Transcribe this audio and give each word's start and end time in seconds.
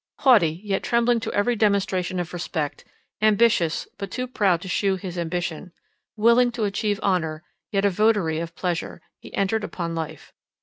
Haughty, 0.21 0.61
yet 0.63 0.81
trembling 0.81 1.19
to 1.19 1.31
every 1.31 1.55
demonstration 1.55 2.19
of 2.19 2.33
respect; 2.33 2.83
ambitious, 3.21 3.87
but 3.99 4.09
too 4.09 4.25
proud 4.25 4.59
to 4.61 4.67
shew 4.67 4.95
his 4.95 5.15
ambition; 5.15 5.71
willing 6.15 6.51
to 6.53 6.63
achieve 6.63 6.99
honour, 7.01 7.43
yet 7.71 7.85
a 7.85 7.89
votary 7.91 8.39
of 8.39 8.55
pleasure,— 8.55 9.03
he 9.19 9.31
entered 9.35 9.63
upon 9.63 9.93
life. 9.93 10.33